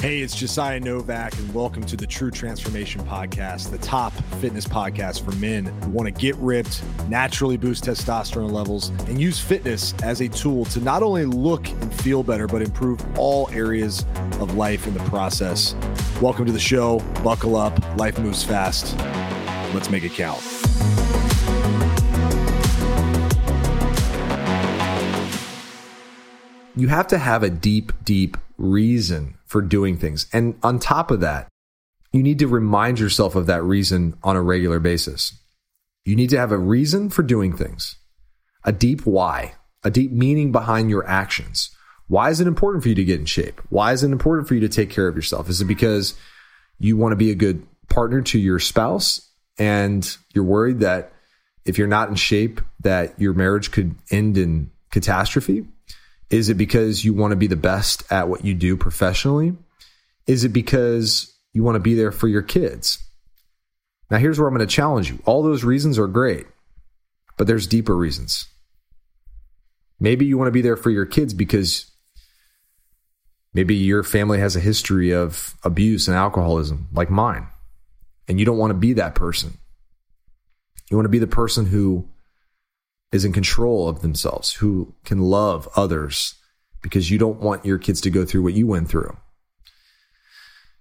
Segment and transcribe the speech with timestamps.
[0.00, 5.22] Hey, it's Josiah Novak, and welcome to the True Transformation Podcast, the top fitness podcast
[5.22, 10.22] for men who want to get ripped, naturally boost testosterone levels, and use fitness as
[10.22, 14.06] a tool to not only look and feel better, but improve all areas
[14.40, 15.74] of life in the process.
[16.22, 17.00] Welcome to the show.
[17.22, 17.78] Buckle up.
[17.98, 18.96] Life moves fast.
[19.74, 20.40] Let's make it count.
[26.74, 30.28] You have to have a deep, deep reason for doing things.
[30.32, 31.48] And on top of that,
[32.12, 35.40] you need to remind yourself of that reason on a regular basis.
[36.04, 37.96] You need to have a reason for doing things,
[38.62, 41.74] a deep why, a deep meaning behind your actions.
[42.06, 43.60] Why is it important for you to get in shape?
[43.70, 45.48] Why is it important for you to take care of yourself?
[45.48, 46.14] Is it because
[46.78, 49.28] you want to be a good partner to your spouse
[49.58, 51.12] and you're worried that
[51.64, 55.66] if you're not in shape that your marriage could end in catastrophe?
[56.30, 59.56] Is it because you want to be the best at what you do professionally?
[60.26, 63.02] Is it because you want to be there for your kids?
[64.10, 65.20] Now, here's where I'm going to challenge you.
[65.24, 66.46] All those reasons are great,
[67.36, 68.46] but there's deeper reasons.
[69.98, 71.90] Maybe you want to be there for your kids because
[73.52, 77.48] maybe your family has a history of abuse and alcoholism, like mine,
[78.28, 79.58] and you don't want to be that person.
[80.90, 82.08] You want to be the person who
[83.12, 86.34] is in control of themselves, who can love others
[86.82, 89.16] because you don't want your kids to go through what you went through.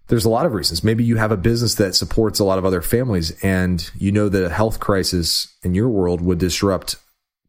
[0.07, 0.83] There's a lot of reasons.
[0.83, 4.27] Maybe you have a business that supports a lot of other families and you know
[4.27, 6.95] that a health crisis in your world would disrupt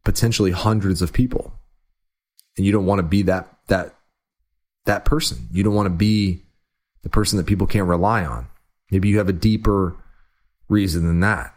[0.03, 1.53] potentially hundreds of people.
[2.57, 3.95] And you don't want to be that that
[4.85, 5.47] that person.
[5.51, 6.43] You don't want to be
[7.01, 8.47] the person that people can't rely on.
[8.91, 9.95] Maybe you have a deeper
[10.69, 11.55] reason than that.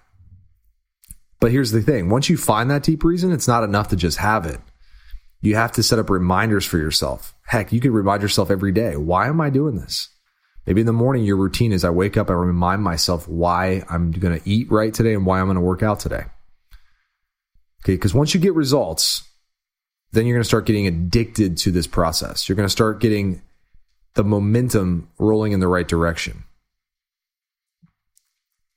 [1.44, 4.16] But here's the thing once you find that deep reason, it's not enough to just
[4.16, 4.58] have it.
[5.42, 7.34] You have to set up reminders for yourself.
[7.46, 10.08] Heck, you can remind yourself every day why am I doing this?
[10.66, 14.10] Maybe in the morning, your routine is I wake up, I remind myself why I'm
[14.10, 16.24] going to eat right today and why I'm going to work out today.
[17.84, 19.28] Okay, because once you get results,
[20.12, 22.48] then you're going to start getting addicted to this process.
[22.48, 23.42] You're going to start getting
[24.14, 26.43] the momentum rolling in the right direction.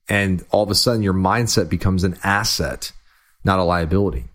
[0.10, 2.92] And all of a sudden, your mindset becomes an asset,
[3.44, 4.26] not a liability.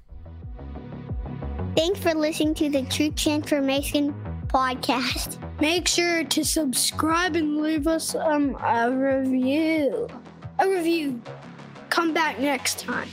[1.76, 4.14] Thanks for listening to the True Transformation
[4.48, 5.38] Podcast.
[5.60, 10.08] Make sure to subscribe and leave us um, a review.
[10.58, 11.22] A review.
[11.88, 13.08] Come back next time.